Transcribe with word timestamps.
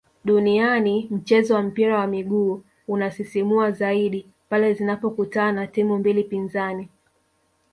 duniani 0.25 1.07
mchezo 1.11 1.55
wa 1.55 1.61
mpira 1.61 1.99
wa 1.99 2.07
miguu 2.07 2.63
hunasisimua 2.87 3.71
zaidi 3.71 4.31
pale 4.49 4.73
zinapokutana 4.73 5.67
timu 5.67 5.97
mbili 5.99 6.23
pinzani 6.23 6.89